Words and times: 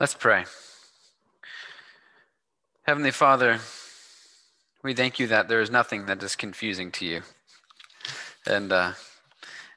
Let's 0.00 0.14
pray. 0.14 0.44
Heavenly 2.82 3.10
Father, 3.10 3.58
we 4.80 4.94
thank 4.94 5.18
you 5.18 5.26
that 5.26 5.48
there 5.48 5.60
is 5.60 5.72
nothing 5.72 6.06
that 6.06 6.22
is 6.22 6.36
confusing 6.36 6.92
to 6.92 7.04
you. 7.04 7.22
And 8.46 8.72
uh, 8.72 8.92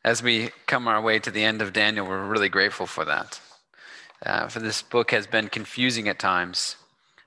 as 0.03 0.21
we 0.21 0.51
come 0.67 0.87
our 0.87 1.01
way 1.01 1.17
to 1.17 1.31
the 1.31 1.43
end 1.43 1.59
of 1.59 1.73
Daniel, 1.73 2.05
we're 2.05 2.23
really 2.23 2.49
grateful 2.49 2.85
for 2.85 3.03
that. 3.03 3.41
Uh, 4.23 4.47
for 4.47 4.59
this 4.59 4.83
book 4.83 5.09
has 5.09 5.25
been 5.25 5.47
confusing 5.47 6.07
at 6.07 6.19
times, 6.19 6.75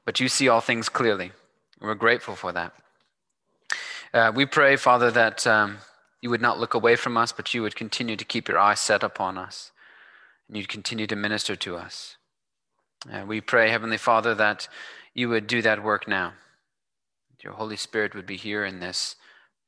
but 0.05 0.21
you 0.21 0.29
see 0.29 0.49
all 0.49 0.61
things 0.61 0.89
clearly. 0.89 1.33
We're 1.81 1.97
grateful 1.97 2.37
for 2.37 2.53
that. 2.53 2.75
Uh, 4.13 4.31
we 4.33 4.47
pray, 4.47 4.77
Father, 4.77 5.11
that 5.11 5.45
um, 5.49 5.79
you 6.21 6.31
would 6.31 6.41
not 6.41 6.61
look 6.61 6.75
away 6.75 6.95
from 6.95 7.17
us, 7.17 7.33
but 7.33 7.53
you 7.53 7.63
would 7.63 7.75
continue 7.75 8.15
to 8.15 8.25
keep 8.25 8.47
your 8.47 8.61
eyes 8.61 8.79
set 8.79 9.03
upon 9.03 9.37
us, 9.37 9.73
and 10.47 10.57
you'd 10.57 10.69
continue 10.69 11.09
to 11.09 11.17
minister 11.17 11.57
to 11.57 11.77
us. 11.77 12.17
Uh, 13.13 13.25
we 13.27 13.41
pray, 13.41 13.71
Heavenly 13.71 13.99
Father, 13.99 14.35
that 14.35 14.69
you 15.13 15.29
would 15.29 15.47
do 15.47 15.61
that 15.63 15.83
work 15.83 16.09
now. 16.09 16.33
Your 17.43 17.53
Holy 17.53 17.77
Spirit 17.77 18.15
would 18.15 18.25
be 18.25 18.37
here 18.37 18.65
in 18.65 18.81
this, 18.81 19.17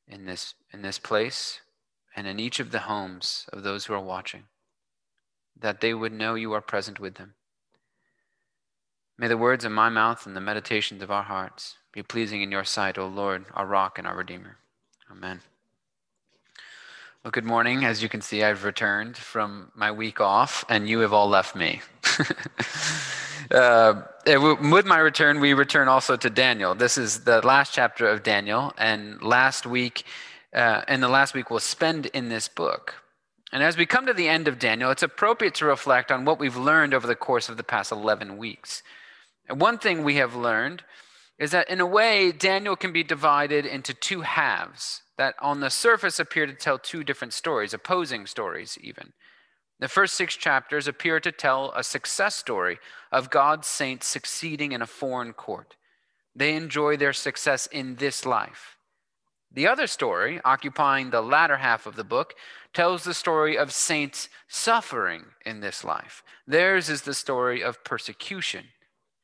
in 0.09 0.25
this, 0.25 0.55
in 0.73 0.81
this 0.81 0.99
place, 0.99 1.61
and 2.17 2.27
in 2.27 2.41
each 2.41 2.59
of 2.59 2.71
the 2.71 2.81
homes 2.81 3.47
of 3.53 3.63
those 3.63 3.85
who 3.85 3.93
are 3.93 4.01
watching, 4.01 4.45
that 5.61 5.83
they 5.83 5.93
would 5.93 6.13
know 6.13 6.35
you 6.35 6.55
are 6.55 6.63
present 6.63 6.99
with 6.99 7.17
them. 7.17 7.35
May 9.19 9.29
the 9.29 9.37
words 9.37 9.67
of 9.67 9.73
my 9.73 9.91
mouth 9.91 10.27
and 10.27 10.35
the 10.35 10.41
meditations 10.41 11.03
of 11.03 11.11
our 11.11 11.23
hearts 11.23 11.77
be 11.93 12.03
pleasing 12.03 12.41
in 12.41 12.51
your 12.51 12.65
sight, 12.65 12.97
O 12.97 13.07
Lord, 13.07 13.45
our 13.53 13.67
rock 13.67 13.99
and 13.99 14.07
our 14.07 14.17
Redeemer. 14.17 14.57
Amen. 15.11 15.43
Well, 17.23 17.31
good 17.31 17.45
morning. 17.45 17.85
As 17.85 18.03
you 18.03 18.09
can 18.09 18.23
see, 18.23 18.43
I've 18.43 18.65
returned 18.65 19.17
from 19.17 19.73
my 19.75 19.91
week 19.91 20.21
off, 20.21 20.65
and 20.69 20.89
you 20.89 21.01
have 21.01 21.13
all 21.13 21.29
left 21.29 21.57
me. 21.57 21.83
uh, 23.51 24.03
with 24.27 24.87
my 24.87 24.99
return, 24.99 25.41
we 25.41 25.55
return 25.55 25.89
also 25.89 26.17
to 26.17 26.31
Daniel. 26.31 26.75
This 26.75 26.99
is 26.99 27.25
the 27.25 27.45
last 27.47 27.73
chapter 27.73 28.09
of 28.09 28.23
Daniel, 28.23 28.73
and 28.79 29.23
last 29.23 29.67
week, 29.67 30.05
uh, 30.55 30.83
and 30.89 31.03
the 31.03 31.09
last 31.09 31.35
week 31.35 31.51
we'll 31.51 31.61
spend 31.61 32.07
in 32.07 32.29
this 32.29 32.49
book. 32.49 32.95
And 33.53 33.63
as 33.63 33.77
we 33.77 33.87
come 33.87 34.07
to 34.07 34.13
the 34.13 34.29
end 34.29 34.49
of 34.49 34.59
Daniel, 34.59 34.91
it's 34.91 35.03
appropriate 35.03 35.55
to 35.57 35.67
reflect 35.67 36.11
on 36.11 36.25
what 36.25 36.39
we've 36.39 36.57
learned 36.57 36.95
over 36.95 37.07
the 37.07 37.15
course 37.15 37.49
of 37.49 37.57
the 37.57 37.63
past 37.63 37.93
11 37.93 38.37
weeks. 38.37 38.83
And 39.49 39.61
one 39.61 39.79
thing 39.79 40.03
we 40.03 40.17
have 40.17 40.35
learned 40.35 40.83
is 41.39 41.53
that, 41.53 41.71
in 41.71 41.81
a 41.81 41.87
way, 41.87 42.33
Daniel 42.33 42.77
can 42.77 42.93
be 42.93 43.05
divided 43.05 43.65
into 43.65 43.95
two 43.95 44.23
halves 44.23 45.03
that 45.19 45.35
on 45.41 45.61
the 45.61 45.71
surface 45.71 46.19
appear 46.19 46.47
to 46.47 46.55
tell 46.55 46.79
two 46.79 47.05
different 47.05 47.33
stories, 47.33 47.73
opposing 47.73 48.27
stories, 48.27 48.77
even. 48.81 49.13
The 49.79 49.89
first 49.89 50.15
six 50.15 50.37
chapters 50.37 50.89
appear 50.89 51.21
to 51.21 51.33
tell 51.33 51.73
a 51.77 51.85
success 51.85 52.35
story 52.35 52.79
of 53.13 53.31
God's 53.31 53.67
saints 53.67 54.07
succeeding 54.07 54.73
in 54.73 54.81
a 54.81 54.87
foreign 54.87 55.33
court. 55.33 55.77
They 56.35 56.55
enjoy 56.55 56.97
their 56.97 57.13
success 57.13 57.67
in 57.67 57.97
this 57.97 58.25
life. 58.25 58.77
The 59.53 59.69
other 59.69 59.87
story, 59.87 60.41
occupying 60.45 61.11
the 61.11 61.23
latter 61.23 61.59
half 61.59 61.87
of 61.87 61.97
the 61.97 62.05
book, 62.05 62.35
tells 62.75 63.05
the 63.05 63.15
story 63.15 63.57
of 63.57 63.73
saints 63.73 64.29
suffering 64.49 65.25
in 65.45 65.61
this 65.61 65.85
life. 65.85 66.23
Theirs 66.47 66.91
is 66.91 67.03
the 67.03 67.15
story 67.15 67.63
of 67.63 67.85
persecution, 67.85 68.67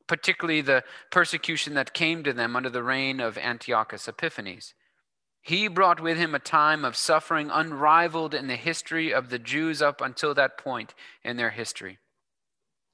particularly 0.07 0.63
the 0.63 0.85
persecution 1.11 1.75
that 1.75 1.93
came 1.93 2.25
to 2.25 2.33
them 2.33 2.57
under 2.57 2.71
the 2.71 2.83
reign 2.83 3.21
of 3.21 3.37
Antiochus 3.37 4.09
Epiphanes. 4.09 4.75
He 5.43 5.67
brought 5.67 6.01
with 6.01 6.17
him 6.17 6.35
a 6.35 6.39
time 6.39 6.85
of 6.85 6.97
suffering 6.97 7.51
unrivaled 7.53 8.33
in 8.33 8.47
the 8.47 8.57
history 8.57 9.13
of 9.13 9.29
the 9.29 9.41
Jews 9.41 9.83
up 9.83 10.01
until 10.01 10.35
that 10.35 10.57
point 10.57 10.95
in 11.25 11.37
their 11.37 11.51
history. 11.51 11.99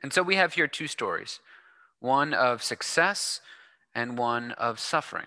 And 0.02 0.12
so 0.12 0.22
we 0.22 0.36
have 0.36 0.54
here 0.54 0.66
two 0.66 0.86
stories 0.86 1.40
one 2.00 2.32
of 2.32 2.62
success 2.62 3.40
and 3.94 4.16
one 4.16 4.52
of 4.52 4.80
suffering. 4.80 5.26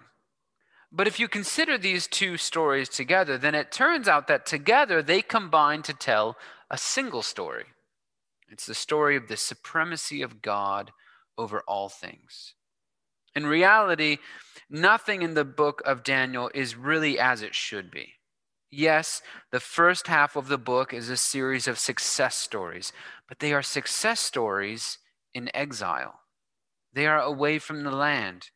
But 0.92 1.08
if 1.08 1.20
you 1.20 1.28
consider 1.28 1.78
these 1.78 2.08
two 2.08 2.38
stories 2.38 2.90
together, 2.90 3.38
then 3.38 3.56
it 3.56 3.72
turns 3.72 4.08
out 4.08 4.28
that 4.28 4.46
together 4.46 5.02
they 5.02 5.22
combine 5.22 5.84
to 5.84 5.94
tell 5.94 6.38
a 6.70 6.78
single 6.78 7.22
story. 7.22 7.66
It's 8.50 8.66
the 8.66 8.74
story 8.74 9.16
of 9.16 9.28
the 9.28 9.38
supremacy 9.38 10.22
of 10.22 10.42
God 10.42 10.92
over 11.38 11.62
all 11.68 11.88
things. 11.88 12.56
In 13.36 13.46
reality, 13.46 14.18
nothing 14.69 15.22
in 15.22 15.34
the 15.34 15.46
book 15.46 15.81
of 15.86 16.03
Daniel 16.03 16.50
is 16.53 16.75
really 16.75 17.19
as 17.19 17.42
it 17.42 17.56
should 17.56 17.92
be. 17.92 18.14
Yes, 18.69 19.22
the 19.52 19.59
first 19.59 20.08
half 20.08 20.36
of 20.36 20.47
the 20.47 20.58
book 20.58 20.94
is 20.94 21.09
a 21.09 21.18
series 21.18 21.68
of 21.68 21.78
success 21.78 22.36
stories, 22.36 22.94
but 23.28 23.40
they 23.40 23.52
are 23.53 23.62
success 23.62 24.22
stories 24.22 24.97
in 25.34 25.50
exile. 25.53 26.22
They 26.94 27.06
are 27.06 27.19
away 27.19 27.59
from 27.59 27.84
the 27.84 27.92
land, 27.92 28.50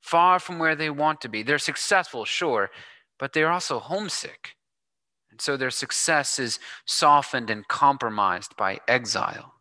far 0.00 0.38
from 0.38 0.58
where 0.58 0.76
they 0.76 0.90
want 0.90 1.20
to 1.22 1.28
be. 1.28 1.42
They're 1.42 1.58
successful, 1.58 2.24
sure, 2.24 2.70
but 3.18 3.32
they're 3.32 3.50
also 3.50 3.78
homesick. 3.78 4.56
And 5.30 5.40
so 5.40 5.56
their 5.56 5.70
success 5.70 6.38
is 6.38 6.58
softened 6.86 7.48
and 7.48 7.66
compromised 7.66 8.56
by 8.56 8.80
exile. 8.86 9.54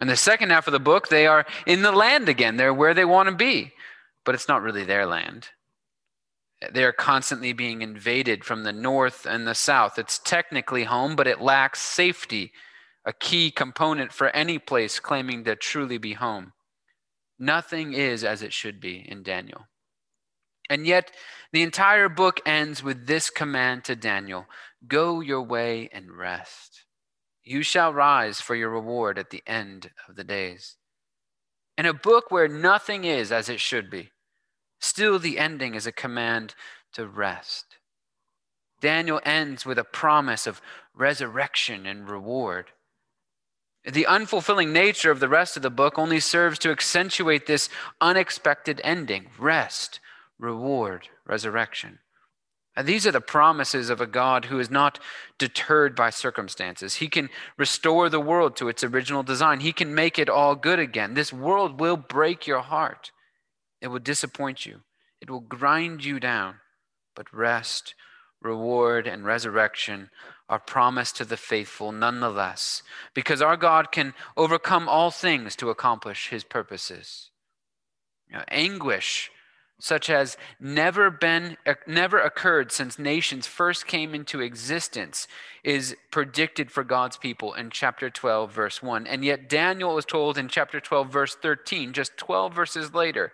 In 0.00 0.08
the 0.08 0.16
second 0.16 0.50
half 0.50 0.66
of 0.66 0.72
the 0.72 0.80
book, 0.80 1.08
they 1.08 1.26
are 1.26 1.46
in 1.66 1.82
the 1.82 1.92
land 1.92 2.28
again. 2.28 2.56
They're 2.56 2.74
where 2.74 2.94
they 2.94 3.04
want 3.04 3.28
to 3.28 3.34
be 3.34 3.72
but 4.24 4.34
it's 4.34 4.48
not 4.48 4.62
really 4.62 4.84
their 4.84 5.06
land. 5.06 5.48
They 6.72 6.84
are 6.84 6.92
constantly 6.92 7.52
being 7.52 7.82
invaded 7.82 8.44
from 8.44 8.64
the 8.64 8.72
north 8.72 9.26
and 9.26 9.46
the 9.46 9.54
south. 9.54 9.98
It's 9.98 10.18
technically 10.18 10.84
home, 10.84 11.14
but 11.14 11.26
it 11.26 11.40
lacks 11.40 11.80
safety, 11.80 12.52
a 13.04 13.12
key 13.12 13.50
component 13.50 14.12
for 14.12 14.28
any 14.30 14.58
place 14.58 14.98
claiming 14.98 15.44
to 15.44 15.56
truly 15.56 15.98
be 15.98 16.14
home. 16.14 16.52
Nothing 17.38 17.92
is 17.92 18.24
as 18.24 18.42
it 18.42 18.52
should 18.52 18.80
be 18.80 19.04
in 19.06 19.22
Daniel. 19.22 19.66
And 20.70 20.86
yet, 20.86 21.10
the 21.52 21.62
entire 21.62 22.08
book 22.08 22.40
ends 22.46 22.82
with 22.82 23.06
this 23.06 23.28
command 23.28 23.84
to 23.84 23.96
Daniel 23.96 24.46
Go 24.86 25.20
your 25.20 25.42
way 25.42 25.88
and 25.92 26.10
rest. 26.16 26.83
You 27.44 27.62
shall 27.62 27.92
rise 27.92 28.40
for 28.40 28.54
your 28.54 28.70
reward 28.70 29.18
at 29.18 29.30
the 29.30 29.42
end 29.46 29.90
of 30.08 30.16
the 30.16 30.24
days. 30.24 30.76
In 31.76 31.86
a 31.86 31.92
book 31.92 32.30
where 32.30 32.48
nothing 32.48 33.04
is 33.04 33.30
as 33.30 33.48
it 33.48 33.60
should 33.60 33.90
be, 33.90 34.10
Still, 34.84 35.18
the 35.18 35.38
ending 35.38 35.74
is 35.74 35.86
a 35.86 35.92
command 35.92 36.54
to 36.92 37.06
rest. 37.06 37.78
Daniel 38.82 39.18
ends 39.24 39.64
with 39.64 39.78
a 39.78 39.82
promise 39.82 40.46
of 40.46 40.60
resurrection 40.94 41.86
and 41.86 42.06
reward. 42.06 42.66
The 43.82 44.04
unfulfilling 44.04 44.72
nature 44.72 45.10
of 45.10 45.20
the 45.20 45.28
rest 45.28 45.56
of 45.56 45.62
the 45.62 45.70
book 45.70 45.98
only 45.98 46.20
serves 46.20 46.58
to 46.58 46.70
accentuate 46.70 47.46
this 47.46 47.70
unexpected 47.98 48.78
ending 48.84 49.30
rest, 49.38 50.00
reward, 50.38 51.08
resurrection. 51.26 52.00
And 52.76 52.88
these 52.88 53.06
are 53.06 53.12
the 53.12 53.20
promises 53.20 53.88
of 53.88 54.00
a 54.00 54.06
God 54.06 54.46
who 54.46 54.58
is 54.58 54.70
not 54.70 54.98
deterred 55.38 55.94
by 55.94 56.10
circumstances. 56.10 56.96
He 56.96 57.08
can 57.08 57.30
restore 57.56 58.08
the 58.08 58.20
world 58.20 58.56
to 58.56 58.68
its 58.68 58.82
original 58.82 59.22
design, 59.22 59.60
He 59.60 59.72
can 59.72 59.94
make 59.94 60.18
it 60.18 60.28
all 60.28 60.56
good 60.56 60.78
again. 60.78 61.14
This 61.14 61.32
world 61.32 61.78
will 61.78 61.96
break 61.96 62.46
your 62.46 62.60
heart. 62.60 63.12
It 63.80 63.88
will 63.88 64.00
disappoint 64.00 64.66
you, 64.66 64.80
it 65.20 65.30
will 65.30 65.40
grind 65.40 66.04
you 66.04 66.18
down. 66.18 66.56
But 67.14 67.32
rest, 67.32 67.94
reward, 68.42 69.06
and 69.06 69.24
resurrection 69.24 70.10
are 70.48 70.58
promised 70.58 71.16
to 71.16 71.24
the 71.24 71.36
faithful 71.36 71.92
nonetheless, 71.92 72.82
because 73.14 73.40
our 73.40 73.56
God 73.56 73.92
can 73.92 74.14
overcome 74.36 74.88
all 74.88 75.10
things 75.10 75.54
to 75.56 75.70
accomplish 75.70 76.28
his 76.28 76.44
purposes. 76.44 77.30
You 78.28 78.38
know, 78.38 78.44
anguish 78.48 79.30
such 79.80 80.08
as 80.08 80.36
never 80.60 81.10
been 81.10 81.56
uh, 81.66 81.74
never 81.86 82.18
occurred 82.18 82.70
since 82.70 82.98
nations 82.98 83.46
first 83.46 83.86
came 83.86 84.14
into 84.14 84.40
existence 84.40 85.26
is 85.62 85.96
predicted 86.10 86.70
for 86.70 86.84
God's 86.84 87.16
people 87.16 87.52
in 87.54 87.70
chapter 87.70 88.08
12 88.08 88.52
verse 88.52 88.82
1 88.82 89.06
and 89.06 89.24
yet 89.24 89.48
Daniel 89.48 89.94
was 89.94 90.04
told 90.04 90.38
in 90.38 90.48
chapter 90.48 90.80
12 90.80 91.10
verse 91.10 91.34
13 91.34 91.92
just 91.92 92.16
12 92.16 92.54
verses 92.54 92.94
later 92.94 93.32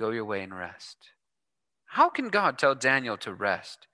Go 0.00 0.08
your 0.08 0.24
way 0.24 0.42
and 0.42 0.56
rest. 0.56 1.10
How 1.88 2.08
can 2.08 2.30
God 2.30 2.56
tell 2.58 2.74
Daniel 2.74 3.18
to 3.18 3.34
rest 3.34 3.86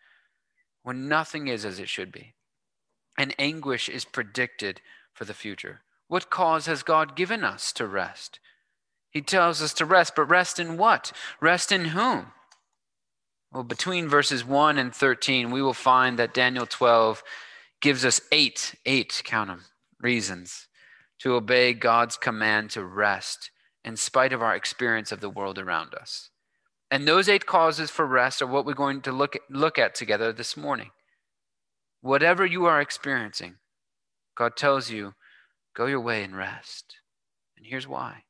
when 0.85 1.09
nothing 1.09 1.49
is 1.49 1.65
as 1.65 1.81
it 1.81 1.89
should 1.89 2.13
be? 2.13 2.35
And 3.19 3.35
anguish 3.41 3.89
is 3.89 4.05
predicted 4.05 4.81
for 5.13 5.25
the 5.25 5.35
future. 5.35 5.81
What 6.07 6.31
cause 6.31 6.67
has 6.67 6.85
God 6.85 7.17
given 7.17 7.43
us 7.43 7.73
to 7.73 7.89
rest? 7.89 8.39
He 9.17 9.23
tells 9.23 9.63
us 9.63 9.73
to 9.73 9.87
rest, 9.87 10.15
but 10.15 10.27
rest 10.27 10.61
in 10.61 10.77
what? 10.77 11.11
Rest 11.41 11.73
in 11.73 11.87
whom? 11.87 12.33
Well, 13.51 13.63
between 13.63 14.11
verses 14.11 14.45
1 14.45 14.77
and 14.77 14.95
13, 14.95 15.51
we 15.51 15.63
will 15.63 15.73
find 15.73 16.19
that 16.19 16.35
Daniel 16.35 16.67
12 16.67 17.23
gives 17.81 18.05
us 18.05 18.21
eight, 18.31 18.75
eight, 18.85 19.23
count 19.25 19.49
them, 19.49 19.65
reasons 19.99 20.69
to 21.21 21.33
obey 21.33 21.73
God's 21.73 22.19
command 22.19 22.69
to 22.73 22.85
rest 22.85 23.51
in 23.83 23.97
spite 23.97 24.35
of 24.35 24.43
our 24.43 24.55
experience 24.55 25.11
of 25.11 25.23
the 25.23 25.31
world 25.31 25.59
around 25.59 25.95
us. 25.95 26.29
And 26.91 27.09
those 27.09 27.27
eight 27.27 27.47
causes 27.47 27.91
for 27.91 28.05
rest 28.05 28.43
are 28.43 28.47
what 28.47 28.67
we're 28.67 28.75
going 28.75 29.01
to 29.01 29.13
look 29.13 29.35
at, 29.35 29.41
look 29.49 29.79
at 29.79 29.95
together 29.95 30.31
this 30.31 30.59
morning. 30.59 30.91
Whatever 32.03 32.45
you 32.45 32.67
are 32.67 32.83
experiencing, 32.83 33.55
God 34.37 34.59
tells 34.59 34.91
you, 34.91 35.15
go 35.75 35.87
your 35.87 36.01
way 36.01 36.23
and 36.23 36.37
rest. 36.37 36.97
And 37.57 37.65
here's 37.65 37.89
why. 37.89 38.26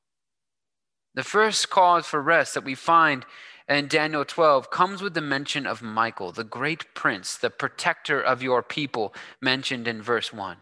The 1.17 1.25
first 1.25 1.71
cause 1.71 2.07
for 2.07 2.21
rest 2.21 2.53
that 2.55 2.65
we 2.65 2.75
find 2.75 3.25
in 3.67 3.89
Daniel 3.89 4.25
12 4.25 4.71
comes 4.71 5.01
with 5.01 5.15
the 5.15 5.23
mention 5.23 5.67
of 5.67 5.81
Michael, 5.81 6.31
the 6.31 6.45
great 6.45 6.95
prince, 6.95 7.37
the 7.39 7.49
protector 7.49 8.21
of 8.21 8.43
your 8.43 8.63
people, 8.63 9.15
mentioned 9.41 9.89
in 9.89 10.03
verse 10.03 10.31
1. 10.31 10.59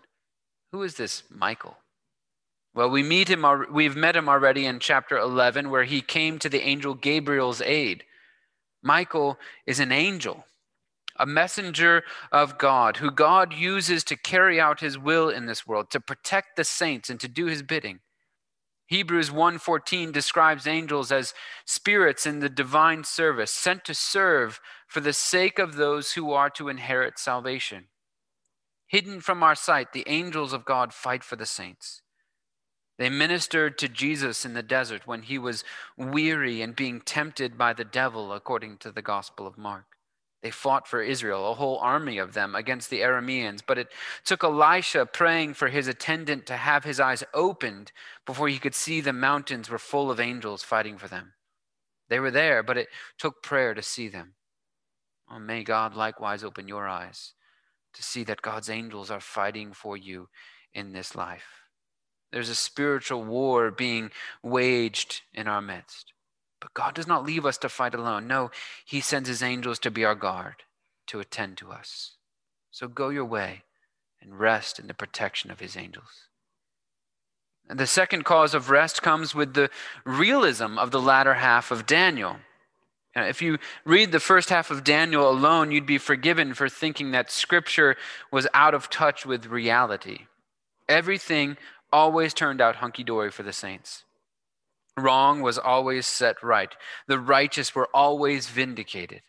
Who 0.70 0.84
is 0.84 0.94
this 0.94 1.24
Michael? 1.28 1.78
Well, 2.72 2.88
we 2.88 3.02
meet 3.02 3.28
him, 3.28 3.44
we've 3.72 3.96
met 3.96 4.14
him 4.14 4.28
already 4.28 4.64
in 4.64 4.78
chapter 4.78 5.18
11, 5.18 5.70
where 5.70 5.84
he 5.84 6.00
came 6.00 6.38
to 6.38 6.48
the 6.48 6.62
angel 6.62 6.94
Gabriel's 6.94 7.60
aid. 7.60 8.04
Michael 8.80 9.38
is 9.66 9.80
an 9.80 9.90
angel, 9.90 10.46
a 11.16 11.26
messenger 11.26 12.04
of 12.30 12.58
God, 12.58 12.98
who 12.98 13.10
God 13.10 13.52
uses 13.52 14.04
to 14.04 14.16
carry 14.16 14.60
out 14.60 14.80
his 14.80 14.96
will 14.96 15.30
in 15.30 15.46
this 15.46 15.66
world, 15.66 15.90
to 15.90 16.00
protect 16.00 16.56
the 16.56 16.64
saints 16.64 17.10
and 17.10 17.18
to 17.18 17.28
do 17.28 17.46
his 17.46 17.62
bidding. 17.62 17.98
Hebrews 18.94 19.32
1:14 19.32 20.12
describes 20.12 20.68
angels 20.68 21.10
as 21.10 21.34
spirits 21.64 22.26
in 22.26 22.38
the 22.38 22.48
divine 22.48 23.02
service, 23.02 23.50
sent 23.50 23.84
to 23.86 23.92
serve 23.92 24.60
for 24.86 25.00
the 25.00 25.12
sake 25.12 25.58
of 25.58 25.74
those 25.74 26.12
who 26.12 26.32
are 26.32 26.48
to 26.50 26.68
inherit 26.68 27.18
salvation. 27.18 27.88
Hidden 28.86 29.20
from 29.20 29.42
our 29.42 29.56
sight, 29.56 29.92
the 29.92 30.04
angels 30.06 30.52
of 30.52 30.64
God 30.64 30.94
fight 30.94 31.24
for 31.24 31.34
the 31.34 31.44
saints. 31.44 32.02
They 32.96 33.10
ministered 33.10 33.78
to 33.78 33.88
Jesus 33.88 34.44
in 34.44 34.54
the 34.54 34.62
desert 34.62 35.08
when 35.08 35.22
he 35.22 35.38
was 35.38 35.64
weary 35.96 36.62
and 36.62 36.76
being 36.76 37.00
tempted 37.00 37.58
by 37.58 37.72
the 37.72 37.84
devil, 37.84 38.32
according 38.32 38.78
to 38.78 38.92
the 38.92 39.02
Gospel 39.02 39.44
of 39.44 39.58
Mark. 39.58 39.93
They 40.44 40.50
fought 40.50 40.86
for 40.86 41.02
Israel, 41.02 41.50
a 41.50 41.54
whole 41.54 41.78
army 41.78 42.18
of 42.18 42.34
them, 42.34 42.54
against 42.54 42.90
the 42.90 43.00
Arameans. 43.00 43.62
But 43.66 43.78
it 43.78 43.88
took 44.26 44.44
Elisha 44.44 45.06
praying 45.06 45.54
for 45.54 45.68
his 45.68 45.88
attendant 45.88 46.44
to 46.46 46.56
have 46.58 46.84
his 46.84 47.00
eyes 47.00 47.24
opened 47.32 47.92
before 48.26 48.48
he 48.48 48.58
could 48.58 48.74
see 48.74 49.00
the 49.00 49.14
mountains 49.14 49.70
were 49.70 49.78
full 49.78 50.10
of 50.10 50.20
angels 50.20 50.62
fighting 50.62 50.98
for 50.98 51.08
them. 51.08 51.32
They 52.10 52.20
were 52.20 52.30
there, 52.30 52.62
but 52.62 52.76
it 52.76 52.88
took 53.18 53.42
prayer 53.42 53.72
to 53.72 53.80
see 53.80 54.06
them. 54.06 54.34
Oh, 55.30 55.38
may 55.38 55.64
God 55.64 55.96
likewise 55.96 56.44
open 56.44 56.68
your 56.68 56.86
eyes 56.86 57.32
to 57.94 58.02
see 58.02 58.22
that 58.24 58.42
God's 58.42 58.68
angels 58.68 59.10
are 59.10 59.20
fighting 59.20 59.72
for 59.72 59.96
you 59.96 60.28
in 60.74 60.92
this 60.92 61.14
life. 61.14 61.62
There's 62.32 62.50
a 62.50 62.54
spiritual 62.54 63.24
war 63.24 63.70
being 63.70 64.10
waged 64.42 65.22
in 65.32 65.48
our 65.48 65.62
midst. 65.62 66.13
But 66.64 66.72
God 66.72 66.94
does 66.94 67.06
not 67.06 67.26
leave 67.26 67.44
us 67.44 67.58
to 67.58 67.68
fight 67.68 67.94
alone. 67.94 68.26
No, 68.26 68.50
He 68.86 69.02
sends 69.02 69.28
His 69.28 69.42
angels 69.42 69.78
to 69.80 69.90
be 69.90 70.02
our 70.02 70.14
guard, 70.14 70.62
to 71.08 71.20
attend 71.20 71.58
to 71.58 71.70
us. 71.70 72.12
So 72.70 72.88
go 72.88 73.10
your 73.10 73.26
way 73.26 73.64
and 74.22 74.40
rest 74.40 74.78
in 74.78 74.86
the 74.86 74.94
protection 74.94 75.50
of 75.50 75.60
His 75.60 75.76
angels. 75.76 76.28
And 77.68 77.78
the 77.78 77.86
second 77.86 78.24
cause 78.24 78.54
of 78.54 78.70
rest 78.70 79.02
comes 79.02 79.34
with 79.34 79.52
the 79.52 79.68
realism 80.06 80.78
of 80.78 80.90
the 80.90 81.02
latter 81.02 81.34
half 81.34 81.70
of 81.70 81.84
Daniel. 81.84 82.36
Uh, 83.14 83.24
if 83.24 83.42
you 83.42 83.58
read 83.84 84.10
the 84.10 84.18
first 84.18 84.48
half 84.48 84.70
of 84.70 84.84
Daniel 84.84 85.28
alone, 85.28 85.70
you'd 85.70 85.84
be 85.84 85.98
forgiven 85.98 86.54
for 86.54 86.70
thinking 86.70 87.10
that 87.10 87.30
Scripture 87.30 87.94
was 88.30 88.48
out 88.54 88.72
of 88.72 88.88
touch 88.88 89.26
with 89.26 89.46
reality. 89.46 90.20
Everything 90.88 91.58
always 91.92 92.32
turned 92.32 92.62
out 92.62 92.76
hunky 92.76 93.04
dory 93.04 93.30
for 93.30 93.42
the 93.42 93.52
saints. 93.52 94.03
Wrong 94.96 95.40
was 95.42 95.58
always 95.58 96.06
set 96.06 96.42
right. 96.42 96.74
The 97.08 97.18
righteous 97.18 97.74
were 97.74 97.88
always 97.92 98.48
vindicated. 98.48 99.22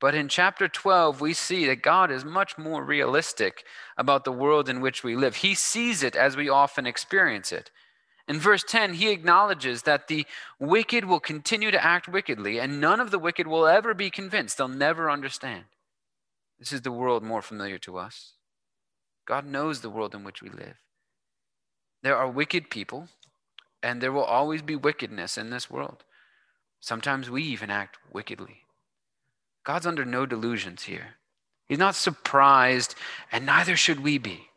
But 0.00 0.14
in 0.14 0.28
chapter 0.28 0.68
12, 0.68 1.20
we 1.20 1.32
see 1.32 1.66
that 1.66 1.82
God 1.82 2.12
is 2.12 2.24
much 2.24 2.56
more 2.56 2.84
realistic 2.84 3.64
about 3.96 4.24
the 4.24 4.32
world 4.32 4.68
in 4.68 4.80
which 4.80 5.02
we 5.02 5.16
live. 5.16 5.36
He 5.36 5.54
sees 5.54 6.04
it 6.04 6.14
as 6.14 6.36
we 6.36 6.48
often 6.48 6.86
experience 6.86 7.50
it. 7.50 7.72
In 8.28 8.38
verse 8.38 8.62
10, 8.62 8.94
he 8.94 9.10
acknowledges 9.10 9.82
that 9.82 10.06
the 10.06 10.26
wicked 10.60 11.06
will 11.06 11.18
continue 11.18 11.70
to 11.70 11.84
act 11.84 12.06
wickedly, 12.06 12.60
and 12.60 12.80
none 12.80 13.00
of 13.00 13.10
the 13.10 13.18
wicked 13.18 13.46
will 13.46 13.66
ever 13.66 13.94
be 13.94 14.10
convinced. 14.10 14.58
They'll 14.58 14.68
never 14.68 15.10
understand. 15.10 15.64
This 16.58 16.72
is 16.72 16.82
the 16.82 16.92
world 16.92 17.24
more 17.24 17.42
familiar 17.42 17.78
to 17.78 17.98
us. 17.98 18.34
God 19.26 19.46
knows 19.46 19.80
the 19.80 19.90
world 19.90 20.14
in 20.14 20.24
which 20.24 20.42
we 20.42 20.50
live. 20.50 20.76
There 22.02 22.16
are 22.16 22.30
wicked 22.30 22.70
people 22.70 23.08
and 23.82 24.00
there 24.00 24.12
will 24.12 24.24
always 24.24 24.62
be 24.62 24.76
wickedness 24.76 25.38
in 25.38 25.50
this 25.50 25.70
world. 25.70 26.04
Sometimes 26.80 27.30
we 27.30 27.42
even 27.42 27.70
act 27.70 27.98
wickedly. 28.12 28.62
God's 29.64 29.86
under 29.86 30.04
no 30.04 30.26
delusions 30.26 30.84
here. 30.84 31.16
He's 31.66 31.78
not 31.78 31.94
surprised, 31.94 32.94
and 33.30 33.44
neither 33.44 33.76
should 33.76 34.00
we 34.00 34.18
be. 34.18 34.48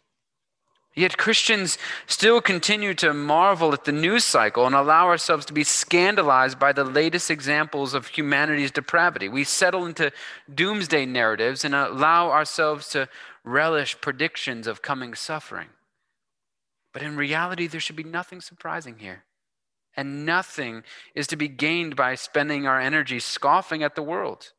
Yet 0.94 1.18
Christians 1.18 1.78
still 2.06 2.42
continue 2.42 2.94
to 2.96 3.14
marvel 3.14 3.72
at 3.72 3.86
the 3.86 3.94
news 3.94 4.26
cycle 4.26 4.66
and 4.66 4.76
allow 4.76 5.08
ourselves 5.08 5.46
to 5.46 5.54
be 5.54 5.64
scandalized 5.64 6.60
by 6.60 6.74
the 6.74 6.84
latest 6.84 7.32
examples 7.32 7.94
of 7.94 8.08
humanity's 8.08 8.72
depravity. 8.72 9.30
We 9.30 9.46
settle 9.46 9.86
into 9.86 10.12
doomsday 10.54 11.06
narratives 11.06 11.64
and 11.64 11.74
allow 11.74 12.30
ourselves 12.30 12.90
to 12.90 13.08
relish 13.46 14.00
predictions 14.02 14.68
of 14.68 14.82
coming 14.82 15.16
suffering. 15.16 15.70
But 16.94 17.04
in 17.04 17.16
reality, 17.16 17.68
there 17.68 17.80
should 17.80 17.96
be 17.96 18.04
nothing 18.04 18.42
surprising 18.42 19.00
here. 19.00 19.24
And 19.96 20.26
nothing 20.26 20.84
is 21.16 21.28
to 21.28 21.36
be 21.36 21.48
gained 21.48 21.96
by 21.96 22.16
spending 22.16 22.66
our 22.66 22.80
energy 22.80 23.20
scoffing 23.20 23.84
at 23.84 23.96
the 23.96 24.04
world. 24.04 24.54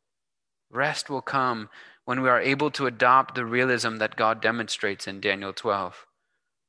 Rest 0.70 1.08
will 1.08 1.22
come 1.22 1.68
when 2.04 2.20
we 2.20 2.28
are 2.28 2.40
able 2.40 2.70
to 2.72 2.86
adopt 2.86 3.34
the 3.34 3.44
realism 3.44 3.96
that 3.96 4.16
God 4.16 4.40
demonstrates 4.42 5.06
in 5.06 5.20
Daniel 5.20 5.52
12. 5.52 6.06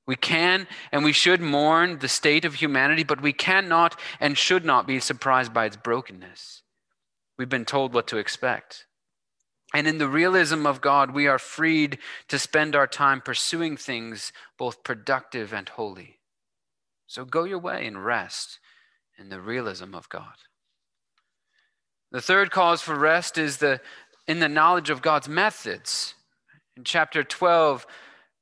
We 0.06 0.16
can 0.16 0.68
and 0.92 1.04
we 1.04 1.14
should 1.14 1.42
mourn 1.42 2.00
the 2.00 2.10
state 2.10 2.46
of 2.46 2.56
humanity, 2.56 3.04
but 3.04 3.22
we 3.22 3.34
cannot 3.34 4.00
and 4.20 4.38
should 4.38 4.66
not 4.66 4.86
be 4.86 5.00
surprised 5.00 5.54
by 5.54 5.66
its 5.66 5.78
brokenness. 5.78 6.62
We've 7.38 7.50
been 7.50 7.66
told 7.66 7.94
what 7.94 8.08
to 8.08 8.18
expect. 8.18 8.86
And 9.74 9.88
in 9.88 9.98
the 9.98 10.08
realism 10.08 10.68
of 10.68 10.82
God, 10.82 11.12
we 11.12 11.28
are 11.28 11.40
freed 11.40 11.98
to 12.28 12.38
spend 12.38 12.76
our 12.76 12.86
time 12.86 13.22
pursuing 13.22 13.76
things 13.76 14.32
both 14.58 14.84
productive 14.84 15.52
and 15.52 15.68
holy. 15.68 16.20
So 17.08 17.26
go 17.26 17.44
your 17.44 17.60
way 17.60 17.86
and 17.88 18.06
rest 18.06 18.60
in 19.18 19.30
the 19.30 19.42
realism 19.42 19.96
of 19.96 20.10
God. 20.10 20.36
The 22.12 22.22
third 22.22 22.52
cause 22.52 22.82
for 22.82 22.96
rest 22.96 23.40
is 23.40 23.58
the, 23.58 23.82
in 24.28 24.40
the 24.40 24.48
knowledge 24.48 24.92
of 24.92 25.02
God's 25.02 25.28
methods. 25.28 26.14
In 26.78 26.84
chapter 26.84 27.24
12, 27.24 27.88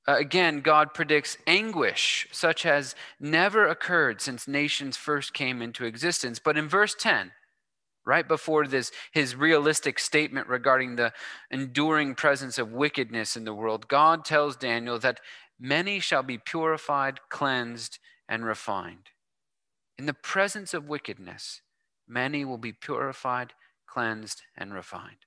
uh, 0.08 0.16
again, 0.18 0.60
God 0.60 0.94
predicts 0.94 1.38
anguish 1.48 2.28
such 2.32 2.66
as 2.66 2.96
never 3.20 3.68
occurred 3.68 4.20
since 4.20 4.48
nations 4.48 4.98
first 4.98 5.34
came 5.34 5.62
into 5.62 5.86
existence. 5.86 6.40
But 6.40 6.58
in 6.58 6.68
verse 6.68 6.96
10, 6.98 7.32
right 8.06 8.28
before 8.28 8.66
this 8.66 8.92
his 9.12 9.36
realistic 9.36 10.00
statement 10.00 10.48
regarding 10.48 10.96
the 10.96 11.14
enduring 11.50 12.16
presence 12.16 12.58
of 12.58 12.72
wickedness 12.72 13.36
in 13.36 13.44
the 13.46 13.54
world 13.54 13.88
god 13.88 14.26
tells 14.26 14.56
daniel 14.56 14.98
that 14.98 15.20
many 15.62 16.00
shall 16.00 16.24
be 16.24 16.40
purified 16.40 17.20
cleansed 17.30 18.00
and 18.28 18.46
refined. 18.46 19.10
In 19.98 20.08
the 20.08 20.14
presence 20.14 20.74
of 20.74 20.88
wickedness 20.88 21.62
many 22.08 22.44
will 22.44 22.58
be 22.58 22.74
purified 22.74 23.54
cleansed 23.86 24.42
and 24.58 24.74
refined. 24.74 25.18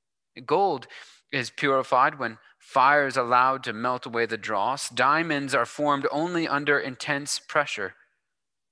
Gold 0.45 0.87
is 1.31 1.51
purified 1.51 2.19
when 2.19 2.39
fire 2.59 3.07
is 3.07 3.17
allowed 3.17 3.63
to 3.65 3.73
melt 3.73 4.07
away 4.07 4.27
the 4.27 4.37
dross. 4.37 4.89
Diamonds 4.89 5.55
are 5.55 5.67
formed 5.67 6.07
only 6.11 6.49
under 6.49 6.79
intense 6.79 7.39
pressure 7.39 7.95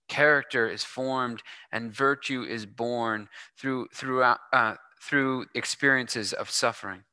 Character 0.08 0.68
is 0.68 0.84
formed 0.84 1.42
and 1.70 1.92
virtue 1.92 2.42
is 2.42 2.66
born 2.66 3.28
through, 3.58 3.88
throughout, 3.94 4.38
uh, 4.52 4.74
through 5.00 5.46
experiences 5.54 6.32
of 6.32 6.50
suffering. 6.50 7.04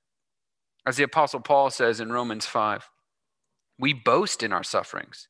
As 0.85 0.97
the 0.97 1.03
Apostle 1.03 1.39
Paul 1.39 1.69
says 1.69 1.99
in 1.99 2.11
Romans 2.11 2.45
5, 2.45 2.89
we 3.77 3.93
boast 3.93 4.43
in 4.43 4.51
our 4.51 4.63
sufferings 4.63 5.27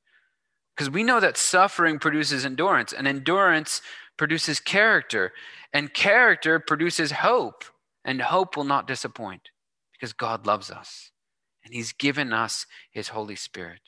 because 0.75 0.89
we 0.89 1.04
know 1.04 1.20
that 1.20 1.38
suffering 1.38 2.00
produces 2.00 2.46
endurance, 2.46 2.94
and 2.94 3.06
endurance 3.06 3.82
produces 4.16 4.62
character, 4.62 5.34
and 5.74 5.94
character 5.94 6.58
produces 6.58 7.12
hope, 7.12 7.66
and 8.06 8.22
hope 8.22 8.56
will 8.56 8.63
not 8.63 8.88
disappoint 8.88 9.50
because 9.92 10.13
God 10.13 10.48
loves 10.48 10.72
us 10.72 11.12
and 11.63 11.74
He's 11.74 11.92
given 11.92 12.34
us 12.34 12.66
His 12.92 13.10
Holy 13.10 13.36
Spirit. 13.36 13.82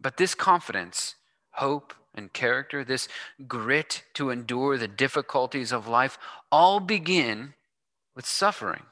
But 0.00 0.16
this 0.16 0.34
confidence, 0.34 1.14
hope, 1.52 1.94
and 2.14 2.32
character, 2.32 2.84
this 2.84 3.08
grit 3.46 4.02
to 4.14 4.30
endure 4.30 4.76
the 4.76 4.88
difficulties 4.88 5.72
of 5.72 5.86
life, 5.86 6.18
all 6.50 6.80
begin 6.80 7.54
with 8.16 8.26
suffering. 8.26 8.82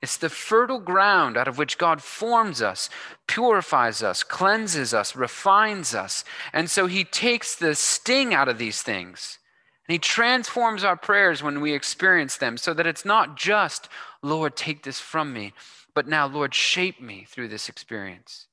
It's 0.00 0.16
the 0.18 0.28
fertile 0.28 0.80
ground 0.80 1.36
out 1.36 1.48
of 1.48 1.56
which 1.56 1.78
God 1.78 2.02
forms 2.02 2.60
us, 2.60 2.90
purifies 3.26 4.02
us, 4.02 4.22
cleanses 4.22 4.92
us, 4.92 5.16
refines 5.16 5.94
us. 5.94 6.24
And 6.52 6.70
so 6.70 6.86
he 6.86 7.04
takes 7.04 7.54
the 7.54 7.74
sting 7.74 8.34
out 8.34 8.48
of 8.48 8.58
these 8.58 8.82
things 8.82 9.38
and 9.86 9.94
he 9.94 9.98
transforms 9.98 10.82
our 10.82 10.96
prayers 10.96 11.42
when 11.42 11.60
we 11.60 11.74
experience 11.74 12.36
them 12.36 12.56
so 12.56 12.72
that 12.74 12.86
it's 12.86 13.04
not 13.04 13.36
just, 13.36 13.88
Lord, 14.22 14.56
take 14.56 14.82
this 14.82 14.98
from 14.98 15.32
me, 15.32 15.52
but 15.94 16.08
now, 16.08 16.26
Lord, 16.26 16.54
shape 16.54 17.00
me 17.00 17.26
through 17.28 17.48
this 17.48 17.68
experience. 17.68 18.46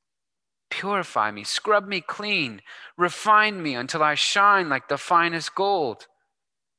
Purify 0.71 1.29
me, 1.29 1.43
scrub 1.43 1.87
me 1.87 2.01
clean, 2.01 2.61
refine 2.97 3.61
me 3.61 3.75
until 3.75 4.01
I 4.01 4.15
shine 4.15 4.69
like 4.69 4.87
the 4.87 4.97
finest 4.97 5.53
gold. 5.53 6.07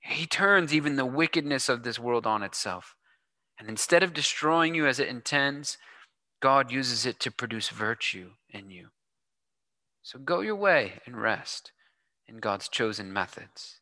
He 0.00 0.26
turns 0.26 0.74
even 0.74 0.96
the 0.96 1.06
wickedness 1.06 1.68
of 1.68 1.84
this 1.84 1.98
world 1.98 2.26
on 2.26 2.42
itself. 2.42 2.96
And 3.58 3.68
instead 3.68 4.02
of 4.02 4.12
destroying 4.12 4.74
you 4.74 4.86
as 4.86 4.98
it 4.98 5.08
intends, 5.08 5.78
God 6.40 6.72
uses 6.72 7.06
it 7.06 7.20
to 7.20 7.30
produce 7.30 7.68
virtue 7.68 8.30
in 8.50 8.70
you. 8.70 8.88
So 10.02 10.18
go 10.18 10.40
your 10.40 10.56
way 10.56 10.94
and 11.06 11.20
rest 11.20 11.70
in 12.26 12.38
God's 12.38 12.68
chosen 12.68 13.12
methods. 13.12 13.78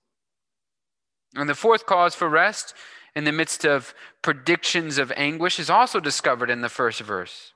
And 1.34 1.48
the 1.48 1.54
fourth 1.54 1.86
cause 1.86 2.14
for 2.14 2.28
rest 2.28 2.74
in 3.14 3.24
the 3.24 3.32
midst 3.32 3.64
of 3.64 3.94
predictions 4.20 4.98
of 4.98 5.12
anguish 5.16 5.58
is 5.58 5.70
also 5.70 6.00
discovered 6.00 6.50
in 6.50 6.60
the 6.60 6.68
first 6.68 7.00
verse. 7.00 7.52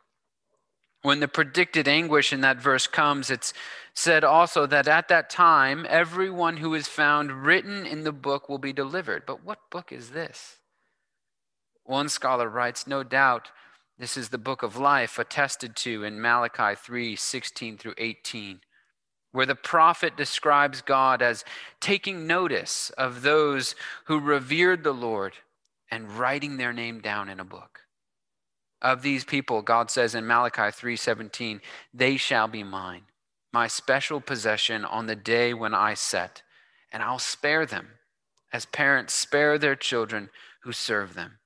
When 1.05 1.21
the 1.21 1.29
predicted 1.29 1.87
anguish 1.87 2.33
in 2.33 2.41
that 2.41 2.57
verse 2.57 2.87
comes, 2.87 3.31
it's 3.31 3.53
said 3.93 4.25
also 4.25 4.65
that 4.65 4.89
at 4.89 5.09
that 5.09 5.29
time, 5.29 5.85
everyone 5.87 6.57
who 6.57 6.73
is 6.73 6.89
found 6.89 7.45
written 7.45 7.85
in 7.85 8.05
the 8.05 8.11
book 8.11 8.49
will 8.49 8.57
be 8.57 8.73
delivered. 8.73 9.25
But 9.27 9.45
what 9.45 9.69
book 9.71 9.93
is 9.93 10.13
this? 10.13 10.61
One 11.83 12.09
scholar 12.09 12.49
writes, 12.49 12.87
No 12.87 13.03
doubt 13.03 13.51
this 13.99 14.17
is 14.17 14.31
the 14.31 14.39
book 14.39 14.63
of 14.63 14.79
life 14.79 15.19
attested 15.19 15.77
to 15.77 16.05
in 16.05 16.23
Malachi 16.23 16.75
3 16.75 17.17
16 17.17 17.77
through 17.77 17.95
18, 17.99 18.61
where 19.33 19.45
the 19.45 19.55
prophet 19.55 20.17
describes 20.17 20.81
God 20.81 21.21
as 21.21 21.45
taking 21.81 22.27
notice 22.27 22.89
of 22.97 23.21
those 23.21 23.75
who 24.07 24.19
revered 24.19 24.83
the 24.83 24.95
Lord 24.95 25.35
and 25.91 26.19
writing 26.19 26.57
their 26.57 26.73
name 26.73 27.03
down 27.03 27.29
in 27.29 27.41
a 27.41 27.45
book. 27.45 27.84
Of 28.85 29.01
these 29.01 29.25
people, 29.25 29.63
God 29.63 29.91
says 29.91 30.15
in 30.15 30.27
Malachi 30.27 30.71
3:17, 30.71 31.63
"They 31.95 32.19
shall 32.19 32.49
be 32.49 32.63
mine, 32.63 33.07
my 33.51 33.67
special 33.67 34.21
possession 34.21 34.85
on 34.85 35.07
the 35.07 35.17
day 35.17 35.55
when 35.55 35.73
I 35.73 35.95
set, 35.95 36.43
and 36.93 37.03
I'll 37.03 37.19
spare 37.19 37.65
them, 37.65 37.99
as 38.53 38.67
parents 38.67 39.15
spare 39.15 39.57
their 39.57 39.75
children 39.75 40.31
who 40.61 40.73
serve 40.73 41.15
them." 41.15 41.39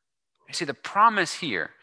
You 0.48 0.54
see, 0.54 0.64
the 0.64 0.74
promise 0.74 1.34
here 1.34 1.76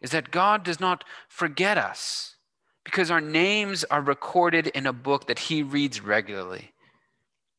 is 0.00 0.10
that 0.10 0.32
God 0.32 0.64
does 0.64 0.80
not 0.80 1.04
forget 1.28 1.78
us 1.78 2.34
because 2.82 3.08
our 3.08 3.20
names 3.20 3.84
are 3.84 4.02
recorded 4.02 4.66
in 4.66 4.84
a 4.84 4.92
book 4.92 5.28
that 5.28 5.38
He 5.38 5.62
reads 5.62 6.00
regularly. 6.00 6.74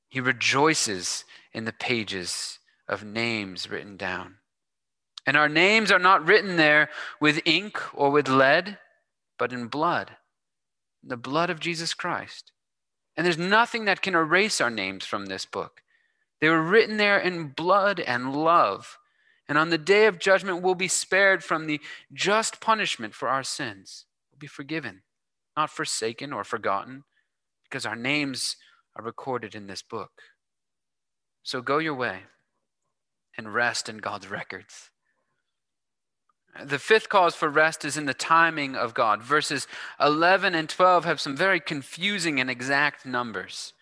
He 0.10 0.20
rejoices 0.20 1.24
in 1.54 1.64
the 1.64 1.72
pages 1.72 2.60
of 2.86 3.06
names 3.06 3.70
written 3.70 3.96
down. 3.96 4.40
And 5.26 5.38
our 5.38 5.50
names 5.50 5.92
are 5.92 6.00
not 6.00 6.28
written 6.28 6.58
there 6.58 6.90
with 7.20 7.42
ink 7.46 7.80
or 7.94 8.12
with 8.12 8.28
lead, 8.28 8.78
but 9.40 9.54
in 9.54 9.68
blood, 9.68 10.18
the 11.02 11.18
blood 11.18 11.50
of 11.50 11.60
Jesus 11.60 11.94
Christ. 11.94 12.52
And 13.16 13.26
there's 13.26 13.38
nothing 13.38 13.86
that 13.86 14.02
can 14.02 14.16
erase 14.16 14.60
our 14.60 14.70
names 14.70 15.06
from 15.06 15.28
this 15.28 15.46
book. 15.46 15.82
They 16.42 16.50
were 16.50 16.62
written 16.62 16.98
there 16.98 17.20
in 17.20 17.50
blood 17.50 18.00
and 18.00 18.36
love 18.36 18.98
and 19.48 19.58
on 19.58 19.70
the 19.70 19.78
day 19.78 20.06
of 20.06 20.20
judgment, 20.20 20.62
we'll 20.62 20.76
be 20.76 20.88
spared 20.88 21.44
from 21.44 21.68
the 21.68 21.82
just 22.14 22.62
punishment 22.62 23.14
for 23.14 23.28
our 23.28 23.44
sins. 23.44 24.06
We'll 24.32 24.40
be 24.40 24.48
forgiven, 24.48 25.04
not 25.58 25.70
forsaken 25.70 26.32
or 26.32 26.44
forgotten, 26.44 27.04
because 27.64 27.86
our 27.86 27.96
names 27.96 28.56
are 28.96 29.04
recorded 29.04 29.54
in 29.54 29.68
this 29.68 29.82
book. 29.82 30.12
So 31.44 31.62
go 31.62 31.78
your 31.78 31.94
way 31.94 32.22
and 33.38 33.54
rest 33.54 33.90
in 33.90 33.98
God's 33.98 34.30
records. 34.30 34.92
The 36.62 36.80
fifth 36.80 37.10
cause 37.10 37.36
for 37.36 37.50
rest 37.50 37.84
is 37.84 37.98
in 37.98 38.06
the 38.06 38.14
timing 38.14 38.76
of 38.76 38.94
God. 38.94 39.24
Verses 39.24 39.68
11 40.00 40.54
and 40.54 40.70
12 40.70 41.06
have 41.06 41.20
some 41.20 41.36
very 41.36 41.60
confusing 41.60 42.40
and 42.40 42.50
exact 42.50 43.06
numbers. 43.06 43.74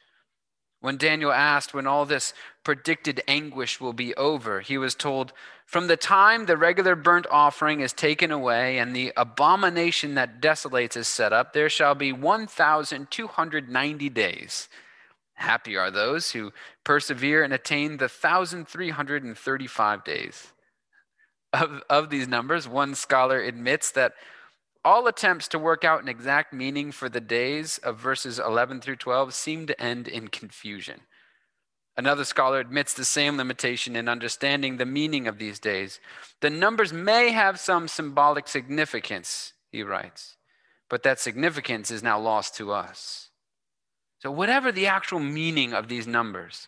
When 0.80 0.98
Daniel 0.98 1.32
asked 1.32 1.74
when 1.74 1.86
all 1.86 2.06
this 2.06 2.34
predicted 2.64 3.22
anguish 3.28 3.80
will 3.80 3.94
be 3.94 4.16
over, 4.16 4.62
he 4.62 4.80
was 4.80 4.96
told, 4.96 5.32
From 5.66 5.88
the 5.88 5.98
time 5.98 6.46
the 6.46 6.58
regular 6.58 6.96
burnt 6.96 7.28
offering 7.30 7.82
is 7.82 7.94
taken 7.94 8.32
away 8.32 8.80
and 8.80 8.96
the 8.96 9.14
abomination 9.16 10.16
that 10.16 10.42
desolates 10.42 10.98
is 10.98 11.08
set 11.08 11.34
up, 11.34 11.54
there 11.54 11.70
shall 11.70 11.94
be 11.94 12.12
1,290 12.12 14.10
days. 14.10 14.70
Happy 15.34 15.78
are 15.78 15.92
those 15.92 16.32
who 16.32 16.52
persevere 16.84 17.44
and 17.44 17.54
attain 17.54 17.98
the 17.98 18.08
1,335 18.08 20.04
days. 20.04 20.52
Of, 21.54 21.84
of 21.90 22.10
these 22.10 22.28
numbers, 22.28 22.68
one 22.68 22.96
scholar 22.96 23.42
admits 23.42 23.92
that 23.92 24.14
all 24.84 25.08
attempts 25.08 25.48
to 25.50 25.60
work 25.60 25.84
out 25.84 26.02
an 26.02 26.08
exact 26.08 26.54
meaning 26.54 26.92
for 26.92 27.10
the 27.10 27.22
days 27.22 27.78
of 27.80 28.00
verses 28.00 28.40
11 28.40 28.82
through 28.82 28.96
12 28.96 29.34
seem 29.34 29.68
to 29.68 29.82
end 29.82 30.08
in 30.08 30.30
confusion. 30.30 31.02
Another 31.98 32.24
scholar 32.24 32.60
admits 32.60 32.94
the 32.94 33.06
same 33.06 33.38
limitation 33.38 33.96
in 33.96 34.08
understanding 34.08 34.78
the 34.78 34.86
meaning 34.86 35.28
of 35.28 35.38
these 35.38 35.60
days. 35.60 36.00
The 36.40 36.50
numbers 36.50 36.94
may 36.94 37.32
have 37.32 37.60
some 37.60 37.88
symbolic 37.88 38.48
significance, 38.48 39.54
he 39.72 39.84
writes, 39.84 40.38
but 40.90 41.04
that 41.04 41.20
significance 41.20 41.92
is 41.92 42.02
now 42.02 42.20
lost 42.20 42.56
to 42.56 42.72
us. 42.72 43.30
So, 44.20 44.32
whatever 44.32 44.72
the 44.72 44.88
actual 44.88 45.20
meaning 45.20 45.74
of 45.74 45.90
these 45.90 46.08
numbers, 46.08 46.68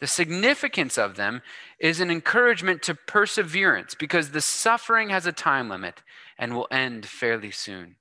the 0.00 0.06
significance 0.06 0.98
of 0.98 1.16
them 1.16 1.42
is 1.78 2.00
an 2.00 2.10
encouragement 2.10 2.82
to 2.82 2.94
perseverance 2.94 3.94
because 3.94 4.30
the 4.30 4.40
suffering 4.40 5.08
has 5.08 5.26
a 5.26 5.32
time 5.32 5.68
limit 5.68 6.02
and 6.38 6.54
will 6.54 6.68
end 6.70 7.06
fairly 7.06 7.50
soon. 7.50 7.96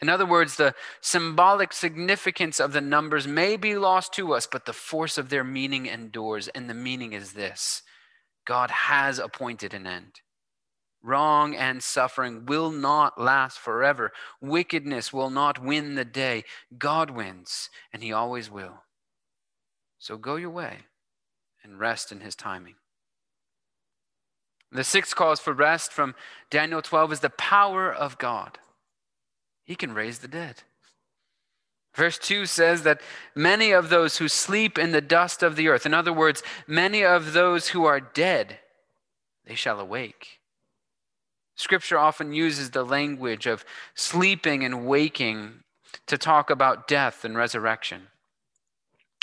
In 0.00 0.08
other 0.08 0.26
words, 0.26 0.56
the 0.56 0.74
symbolic 1.00 1.72
significance 1.72 2.60
of 2.60 2.72
the 2.72 2.80
numbers 2.80 3.26
may 3.26 3.56
be 3.56 3.76
lost 3.76 4.12
to 4.14 4.34
us, 4.34 4.46
but 4.46 4.66
the 4.66 4.72
force 4.72 5.16
of 5.16 5.30
their 5.30 5.44
meaning 5.44 5.86
endures. 5.86 6.48
And 6.48 6.68
the 6.68 6.74
meaning 6.74 7.14
is 7.14 7.32
this 7.32 7.82
God 8.44 8.70
has 8.70 9.18
appointed 9.18 9.72
an 9.74 9.86
end. 9.86 10.20
Wrong 11.02 11.54
and 11.54 11.82
suffering 11.82 12.46
will 12.46 12.70
not 12.70 13.20
last 13.20 13.58
forever. 13.58 14.12
Wickedness 14.40 15.12
will 15.12 15.30
not 15.30 15.62
win 15.62 15.94
the 15.94 16.04
day. 16.04 16.44
God 16.76 17.10
wins, 17.10 17.70
and 17.92 18.02
He 18.02 18.12
always 18.12 18.50
will. 18.50 18.82
So 19.98 20.16
go 20.16 20.36
your 20.36 20.50
way 20.50 20.78
and 21.62 21.78
rest 21.78 22.12
in 22.12 22.20
His 22.20 22.34
timing. 22.34 22.74
The 24.72 24.84
sixth 24.84 25.14
cause 25.14 25.40
for 25.40 25.52
rest 25.52 25.92
from 25.92 26.14
Daniel 26.50 26.82
12 26.82 27.12
is 27.12 27.20
the 27.20 27.30
power 27.30 27.92
of 27.92 28.18
God. 28.18 28.58
He 29.64 29.74
can 29.74 29.94
raise 29.94 30.18
the 30.18 30.28
dead. 30.28 30.62
Verse 31.94 32.18
2 32.18 32.44
says 32.44 32.82
that 32.82 33.00
many 33.34 33.72
of 33.72 33.88
those 33.88 34.18
who 34.18 34.28
sleep 34.28 34.78
in 34.78 34.92
the 34.92 35.00
dust 35.00 35.42
of 35.42 35.56
the 35.56 35.68
earth, 35.68 35.86
in 35.86 35.94
other 35.94 36.12
words, 36.12 36.42
many 36.66 37.02
of 37.02 37.32
those 37.32 37.68
who 37.68 37.86
are 37.86 38.00
dead, 38.00 38.58
they 39.46 39.54
shall 39.54 39.80
awake. 39.80 40.40
Scripture 41.54 41.98
often 41.98 42.34
uses 42.34 42.70
the 42.70 42.84
language 42.84 43.46
of 43.46 43.64
sleeping 43.94 44.62
and 44.62 44.86
waking 44.86 45.64
to 46.06 46.18
talk 46.18 46.50
about 46.50 46.86
death 46.86 47.24
and 47.24 47.34
resurrection. 47.34 48.08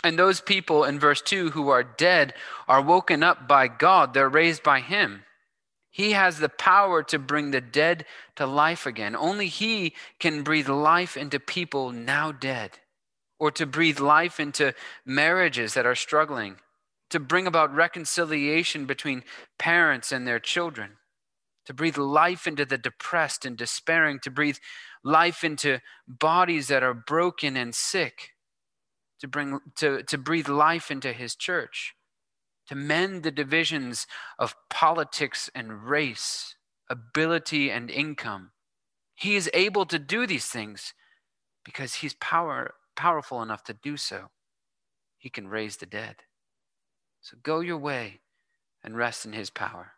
And 0.03 0.19
those 0.19 0.41
people 0.41 0.83
in 0.83 0.99
verse 0.99 1.21
2 1.21 1.51
who 1.51 1.69
are 1.69 1.83
dead 1.83 2.33
are 2.67 2.81
woken 2.81 3.23
up 3.23 3.47
by 3.47 3.67
God, 3.69 4.13
they're 4.13 4.29
raised 4.29 4.61
by 4.61 4.81
Him. 4.81 5.23
He 5.89 6.11
has 6.11 6.39
the 6.39 6.49
power 6.49 7.03
to 7.03 7.19
bring 7.19 7.51
the 7.51 7.61
dead 7.61 8.05
to 8.35 8.45
life 8.45 8.85
again. 8.85 9.15
Only 9.15 9.47
He 9.47 9.93
can 10.19 10.43
breathe 10.43 10.67
life 10.67 11.15
into 11.15 11.39
people 11.39 11.91
now 11.91 12.31
dead, 12.31 12.79
or 13.39 13.51
to 13.51 13.65
breathe 13.65 13.99
life 13.99 14.39
into 14.39 14.73
marriages 15.05 15.75
that 15.75 15.85
are 15.85 15.95
struggling, 15.95 16.57
to 17.09 17.19
bring 17.19 17.47
about 17.47 17.73
reconciliation 17.73 18.85
between 18.85 19.23
parents 19.59 20.11
and 20.11 20.27
their 20.27 20.39
children, 20.39 20.97
to 21.65 21.73
breathe 21.73 21.97
life 21.97 22.47
into 22.47 22.65
the 22.65 22.77
depressed 22.77 23.45
and 23.45 23.55
despairing, 23.55 24.19
to 24.19 24.31
breathe 24.31 24.57
life 25.03 25.43
into 25.43 25.79
bodies 26.07 26.67
that 26.67 26.83
are 26.83 26.93
broken 26.93 27.55
and 27.55 27.75
sick, 27.75 28.32
to, 29.19 29.27
bring, 29.27 29.59
to, 29.75 30.03
to 30.03 30.17
breathe 30.17 30.49
life 30.49 30.91
into 30.91 31.13
His 31.13 31.35
church 31.35 31.95
to 32.67 32.75
mend 32.75 33.23
the 33.23 33.31
divisions 33.31 34.07
of 34.39 34.55
politics 34.69 35.49
and 35.53 35.83
race, 35.83 36.55
ability 36.89 37.69
and 37.69 37.89
income. 37.89 38.51
He 39.15 39.35
is 39.35 39.49
able 39.53 39.85
to 39.87 39.99
do 39.99 40.25
these 40.25 40.47
things 40.47 40.93
because 41.63 41.95
he's 41.95 42.13
power, 42.15 42.73
powerful 42.95 43.41
enough 43.41 43.63
to 43.65 43.73
do 43.73 43.97
so. 43.97 44.29
He 45.17 45.29
can 45.29 45.47
raise 45.47 45.77
the 45.77 45.85
dead. 45.85 46.17
So 47.21 47.37
go 47.41 47.59
your 47.59 47.77
way 47.77 48.19
and 48.83 48.97
rest 48.97 49.25
in 49.25 49.33
his 49.33 49.49
power. 49.49 49.93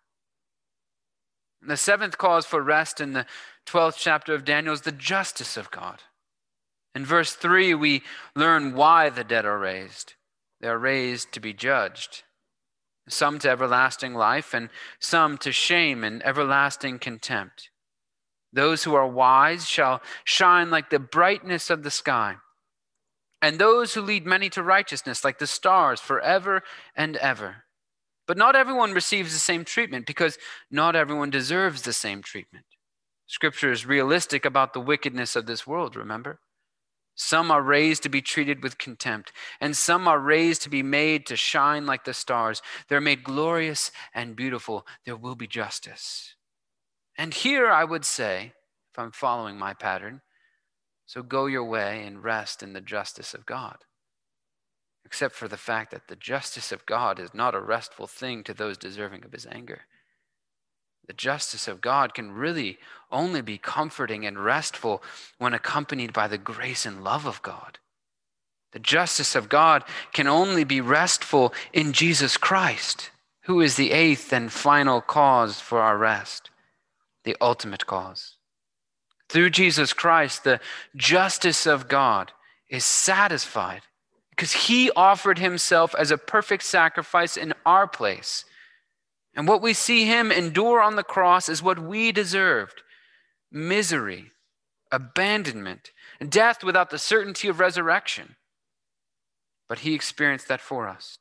the 1.67 1.77
seventh 1.77 2.19
cause 2.19 2.45
for 2.45 2.61
rest 2.61 3.01
in 3.01 3.13
the 3.13 3.25
12th 3.65 3.95
chapter 3.97 4.35
of 4.35 4.45
Daniel 4.45 4.73
is 4.73 4.81
the 4.81 4.91
justice 4.91 5.57
of 5.57 5.71
God. 5.71 6.03
In 6.95 7.05
verse 7.05 7.33
3, 7.33 7.75
we 7.75 8.01
learn 8.35 8.73
why 8.73 9.09
the 9.09 9.23
dead 9.23 9.45
are 9.45 9.59
raised. 9.59 10.13
They 10.61 10.69
are 10.69 10.79
raised 10.79 11.33
to 11.33 11.39
be 11.39 11.53
judged 11.53 12.23
some 13.07 13.39
to 13.39 13.49
everlasting 13.49 14.13
life, 14.13 14.53
and 14.53 14.69
some 14.99 15.37
to 15.39 15.51
shame 15.51 16.03
and 16.03 16.25
everlasting 16.25 16.99
contempt. 16.99 17.69
Those 18.51 18.83
who 18.83 18.95
are 18.95 19.07
wise 19.07 19.67
shall 19.67 20.01
shine 20.23 20.71
like 20.71 20.89
the 20.89 20.99
brightness 20.99 21.69
of 21.69 21.83
the 21.83 21.91
sky, 21.91 22.37
and 23.41 23.59
those 23.59 23.93
who 23.93 24.01
lead 24.01 24.25
many 24.25 24.49
to 24.51 24.63
righteousness 24.63 25.23
like 25.23 25.39
the 25.39 25.47
stars 25.47 25.99
forever 25.99 26.63
and 26.95 27.17
ever. 27.17 27.65
But 28.27 28.37
not 28.37 28.55
everyone 28.55 28.93
receives 28.93 29.33
the 29.33 29.39
same 29.39 29.65
treatment 29.65 30.07
because 30.07 30.39
not 30.71 30.95
everyone 30.95 31.29
deserves 31.29 31.83
the 31.83 31.93
same 31.93 32.23
treatment. 32.23 32.65
Scripture 33.27 33.71
is 33.71 33.85
realistic 33.85 34.45
about 34.45 34.73
the 34.73 34.79
wickedness 34.79 35.35
of 35.35 35.45
this 35.45 35.67
world, 35.67 35.95
remember? 35.95 36.39
Some 37.15 37.49
are 37.49 37.61
raised 37.61 38.03
to 38.03 38.09
be 38.09 38.21
treated 38.21 38.61
with 38.61 38.77
contempt, 38.77 39.31
and 39.61 39.75
some 39.75 40.05
are 40.07 40.19
raised 40.19 40.61
to 40.63 40.69
be 40.69 40.83
made 40.83 41.25
to 41.27 41.37
shine 41.37 41.85
like 41.85 42.03
the 42.03 42.13
stars. 42.13 42.61
They're 42.89 42.99
made 42.99 43.23
glorious 43.23 43.91
and 44.13 44.35
beautiful. 44.35 44.85
There 45.05 45.15
will 45.15 45.35
be 45.35 45.47
justice. 45.47 46.35
And 47.17 47.33
here 47.33 47.67
I 47.67 47.85
would 47.85 48.03
say, 48.03 48.51
if 48.91 48.99
I'm 48.99 49.11
following 49.11 49.57
my 49.57 49.73
pattern, 49.73 50.21
so 51.05 51.21
go 51.21 51.45
your 51.45 51.63
way 51.63 52.03
and 52.05 52.23
rest 52.23 52.61
in 52.61 52.73
the 52.73 52.81
justice 52.81 53.33
of 53.33 53.45
God. 53.45 53.77
Except 55.05 55.35
for 55.35 55.47
the 55.47 55.55
fact 55.55 55.91
that 55.91 56.07
the 56.07 56.15
justice 56.15 56.71
of 56.73 56.85
God 56.85 57.19
is 57.19 57.33
not 57.33 57.55
a 57.55 57.61
restful 57.61 58.07
thing 58.07 58.43
to 58.43 58.53
those 58.53 58.77
deserving 58.77 59.23
of 59.23 59.31
his 59.31 59.45
anger. 59.45 59.83
The 61.07 61.13
justice 61.13 61.67
of 61.67 61.81
God 61.81 62.13
can 62.13 62.31
really 62.31 62.79
only 63.11 63.41
be 63.41 63.57
comforting 63.57 64.25
and 64.25 64.43
restful 64.43 65.03
when 65.37 65.53
accompanied 65.53 66.13
by 66.13 66.27
the 66.27 66.37
grace 66.37 66.85
and 66.85 67.03
love 67.03 67.25
of 67.25 67.41
God. 67.41 67.77
The 68.71 68.79
justice 68.79 69.35
of 69.35 69.47
God 69.47 69.83
can 70.13 70.27
only 70.27 70.63
be 70.63 70.81
restful 70.81 71.53
in 71.71 71.93
Jesus 71.93 72.37
Christ, 72.37 73.11
who 73.43 73.61
is 73.61 73.75
the 73.75 73.91
eighth 73.91 74.33
and 74.33 74.51
final 74.51 74.99
cause 74.99 75.61
for 75.61 75.79
our 75.79 75.97
rest, 75.97 76.49
the 77.23 77.37
ultimate 77.39 77.85
cause. 77.85 78.35
Through 79.29 79.51
Jesus 79.51 79.93
Christ, 79.93 80.43
the 80.43 80.59
justice 80.95 81.65
of 81.65 81.87
God 81.87 82.31
is 82.69 82.83
satisfied 82.83 83.81
because 84.31 84.51
he 84.51 84.91
offered 84.95 85.39
himself 85.39 85.95
as 85.97 86.11
a 86.11 86.17
perfect 86.17 86.63
sacrifice 86.63 87.37
in 87.37 87.53
our 87.65 87.87
place 87.87 88.43
and 89.35 89.47
what 89.47 89.61
we 89.61 89.73
see 89.73 90.05
him 90.05 90.31
endure 90.31 90.81
on 90.81 90.95
the 90.95 91.03
cross 91.03 91.49
is 91.49 91.61
what 91.61 91.79
we 91.79 92.11
deserved 92.11 92.81
misery, 93.51 94.31
abandonment, 94.91 95.91
death 96.27 96.63
without 96.63 96.89
the 96.89 96.97
certainty 96.97 97.47
of 97.47 97.59
resurrection. 97.59 98.35
But 99.69 99.79
he 99.79 99.93
experienced 99.93 100.47
that 100.47 100.61
for 100.61 100.87
us. 100.87 101.19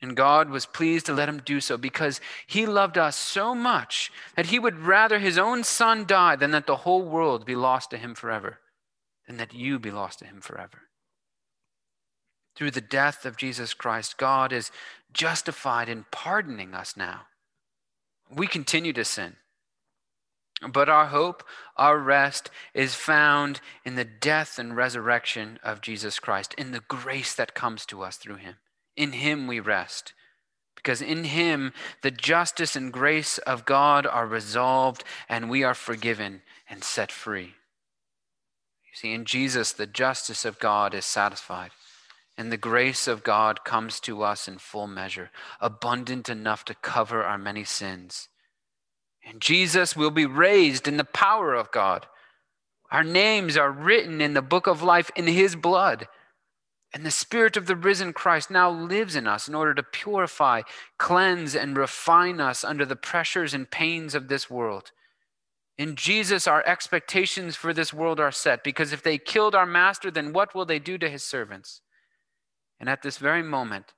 And 0.00 0.16
God 0.16 0.50
was 0.50 0.66
pleased 0.66 1.06
to 1.06 1.14
let 1.14 1.28
him 1.28 1.40
do 1.44 1.60
so 1.60 1.76
because 1.76 2.20
he 2.46 2.66
loved 2.66 2.98
us 2.98 3.16
so 3.16 3.54
much 3.54 4.10
that 4.34 4.46
he 4.46 4.58
would 4.58 4.78
rather 4.78 5.18
his 5.18 5.38
own 5.38 5.64
son 5.64 6.04
die 6.06 6.36
than 6.36 6.50
that 6.50 6.66
the 6.66 6.76
whole 6.76 7.02
world 7.02 7.46
be 7.46 7.56
lost 7.56 7.90
to 7.90 7.98
him 7.98 8.14
forever, 8.14 8.58
than 9.26 9.38
that 9.38 9.54
you 9.54 9.78
be 9.78 9.90
lost 9.90 10.18
to 10.18 10.26
him 10.26 10.40
forever. 10.40 10.82
Through 12.56 12.70
the 12.72 12.80
death 12.80 13.26
of 13.26 13.36
Jesus 13.36 13.74
Christ, 13.74 14.16
God 14.16 14.52
is 14.52 14.70
justified 15.12 15.88
in 15.88 16.06
pardoning 16.10 16.74
us 16.74 16.96
now. 16.96 17.22
We 18.34 18.46
continue 18.46 18.92
to 18.94 19.04
sin. 19.04 19.36
But 20.66 20.88
our 20.88 21.06
hope, 21.06 21.44
our 21.76 21.98
rest 21.98 22.50
is 22.72 22.94
found 22.94 23.60
in 23.84 23.94
the 23.94 24.06
death 24.06 24.58
and 24.58 24.74
resurrection 24.74 25.58
of 25.62 25.82
Jesus 25.82 26.18
Christ, 26.18 26.54
in 26.54 26.72
the 26.72 26.82
grace 26.88 27.34
that 27.34 27.54
comes 27.54 27.84
to 27.86 28.02
us 28.02 28.16
through 28.16 28.36
him. 28.36 28.54
In 28.96 29.12
him 29.12 29.46
we 29.46 29.60
rest, 29.60 30.14
because 30.74 31.02
in 31.02 31.24
him 31.24 31.74
the 32.00 32.10
justice 32.10 32.74
and 32.74 32.90
grace 32.90 33.36
of 33.38 33.66
God 33.66 34.06
are 34.06 34.26
resolved 34.26 35.04
and 35.28 35.50
we 35.50 35.62
are 35.62 35.74
forgiven 35.74 36.40
and 36.70 36.82
set 36.82 37.12
free. 37.12 37.54
You 38.84 38.94
see, 38.94 39.12
in 39.12 39.26
Jesus, 39.26 39.72
the 39.72 39.86
justice 39.86 40.46
of 40.46 40.58
God 40.58 40.94
is 40.94 41.04
satisfied. 41.04 41.72
And 42.38 42.52
the 42.52 42.56
grace 42.58 43.08
of 43.08 43.22
God 43.22 43.64
comes 43.64 43.98
to 44.00 44.22
us 44.22 44.46
in 44.46 44.58
full 44.58 44.86
measure, 44.86 45.30
abundant 45.60 46.28
enough 46.28 46.64
to 46.66 46.74
cover 46.74 47.24
our 47.24 47.38
many 47.38 47.64
sins. 47.64 48.28
And 49.24 49.40
Jesus 49.40 49.96
will 49.96 50.10
be 50.10 50.26
raised 50.26 50.86
in 50.86 50.98
the 50.98 51.04
power 51.04 51.54
of 51.54 51.72
God. 51.72 52.06
Our 52.90 53.02
names 53.02 53.56
are 53.56 53.70
written 53.70 54.20
in 54.20 54.34
the 54.34 54.42
book 54.42 54.66
of 54.66 54.82
life 54.82 55.10
in 55.16 55.26
his 55.26 55.56
blood. 55.56 56.08
And 56.92 57.04
the 57.04 57.10
Spirit 57.10 57.56
of 57.56 57.66
the 57.66 57.76
risen 57.76 58.12
Christ 58.12 58.50
now 58.50 58.70
lives 58.70 59.16
in 59.16 59.26
us 59.26 59.48
in 59.48 59.54
order 59.54 59.74
to 59.74 59.82
purify, 59.82 60.62
cleanse, 60.98 61.56
and 61.56 61.76
refine 61.76 62.40
us 62.40 62.62
under 62.62 62.86
the 62.86 62.96
pressures 62.96 63.52
and 63.52 63.70
pains 63.70 64.14
of 64.14 64.28
this 64.28 64.48
world. 64.48 64.92
In 65.76 65.96
Jesus, 65.96 66.46
our 66.46 66.64
expectations 66.64 67.56
for 67.56 67.74
this 67.74 67.92
world 67.92 68.18
are 68.20 68.32
set 68.32 68.62
because 68.62 68.92
if 68.92 69.02
they 69.02 69.18
killed 69.18 69.54
our 69.54 69.66
master, 69.66 70.10
then 70.10 70.32
what 70.32 70.54
will 70.54 70.64
they 70.64 70.78
do 70.78 70.96
to 70.96 71.10
his 71.10 71.22
servants? 71.22 71.82
And 72.78 72.88
at 72.88 73.02
this 73.02 73.18
very 73.18 73.42
moment, 73.42 73.94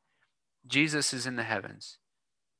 Jesus 0.66 1.12
is 1.12 1.26
in 1.26 1.36
the 1.36 1.42
heavens, 1.42 1.98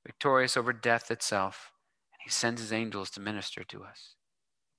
victorious 0.05 0.57
over 0.57 0.73
death 0.73 1.11
itself, 1.11 1.73
and 2.13 2.21
he 2.25 2.31
sends 2.31 2.61
his 2.61 2.73
angels 2.73 3.11
to 3.11 3.21
minister 3.21 3.65
to 3.65 3.85
us, 3.85 4.15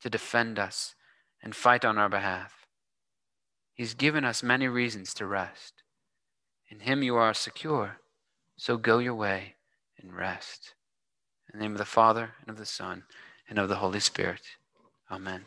to 0.02 0.10
defend 0.10 0.60
us, 0.60 0.95
and 1.41 1.56
fight 1.56 1.86
on 1.86 1.97
our 1.97 2.10
behalf. 2.10 2.65
He's 3.73 3.93
given 3.93 4.25
us 4.25 4.43
many 4.43 4.67
reasons 4.67 5.13
to 5.15 5.25
rest. 5.25 5.75
In 6.69 6.82
him 6.82 7.02
you 7.02 7.15
are 7.15 7.34
secure, 7.34 7.97
so 8.58 8.78
go 8.78 8.99
your 8.99 9.15
way 9.15 9.56
and 9.97 10.13
rest. 10.13 10.73
In 11.52 11.58
the 11.58 11.63
name 11.63 11.71
of 11.71 11.78
the 11.78 11.86
Father, 11.86 12.32
and 12.41 12.49
of 12.49 12.58
the 12.58 12.65
Son, 12.65 13.04
and 13.47 13.58
of 13.58 13.69
the 13.69 13.78
Holy 13.78 13.99
Spirit. 13.99 14.41
Amen. 15.10 15.45